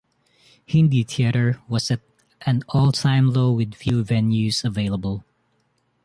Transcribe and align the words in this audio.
Hindi 0.65 1.03
theatre 1.03 1.61
was 1.69 1.91
at 1.91 1.99
an 2.41 2.63
all-time 2.69 3.29
low 3.31 3.51
with 3.51 3.75
few 3.75 4.03
venues 4.03 4.63
available. 4.65 5.23